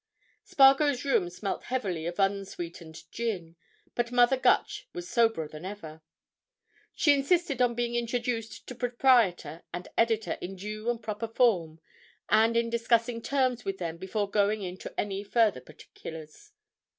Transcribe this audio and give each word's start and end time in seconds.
Spargo's 0.43 1.05
room 1.05 1.29
smelt 1.29 1.65
heavily 1.65 2.07
of 2.07 2.17
unsweetened 2.17 3.03
gin, 3.11 3.55
but 3.93 4.11
Mother 4.11 4.35
Gutch 4.35 4.87
was 4.93 5.07
soberer 5.07 5.47
than 5.47 5.63
ever. 5.63 6.01
She 6.95 7.13
insisted 7.13 7.61
upon 7.61 7.75
being 7.75 7.93
introduced 7.93 8.65
to 8.65 8.73
proprietor 8.73 9.61
and 9.71 9.87
editor 9.99 10.39
in 10.41 10.55
due 10.55 10.89
and 10.89 11.03
proper 11.03 11.27
form, 11.27 11.81
and 12.29 12.57
in 12.57 12.71
discussing 12.71 13.21
terms 13.21 13.63
with 13.63 13.77
them 13.77 13.97
before 13.97 14.27
going 14.27 14.63
into 14.63 14.91
any 14.99 15.23
further 15.23 15.61
particulars. 15.61 16.51